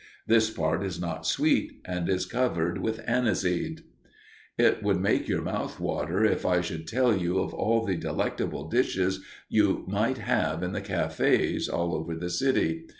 This 0.25 0.49
part 0.49 0.81
is 0.81 0.99
not 0.99 1.27
sweet 1.27 1.79
and 1.85 2.09
is 2.09 2.25
covered 2.25 2.79
with 2.79 3.07
aniseed.) 3.07 3.81
It 4.57 4.81
would 4.81 4.99
make 4.99 5.27
your 5.27 5.43
mouth 5.43 5.79
water 5.79 6.25
if 6.25 6.43
I 6.43 6.59
should 6.61 6.87
tell 6.87 7.15
you 7.15 7.37
of 7.37 7.53
all 7.53 7.85
the 7.85 7.97
delectable 7.97 8.67
dishes 8.67 9.19
you 9.47 9.85
might 9.87 10.17
have 10.17 10.63
in 10.63 10.71
the 10.71 10.81
cafés 10.81 11.71
all 11.71 11.93
over 11.93 12.15
the 12.15 12.31
city. 12.31 12.87